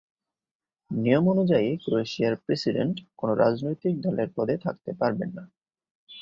নিয়ম 0.91 1.25
অনুযায়ী 1.27 1.69
ক্রোয়েশিয়ার 1.83 2.35
প্রেসিডেন্ট 2.37 2.95
কোন 3.17 3.29
রাজনৈতিক 3.35 3.93
দলের 4.01 4.29
পদে 4.35 4.55
থাকতে 4.65 4.91
পারবেন 4.99 5.29
না। 5.37 5.43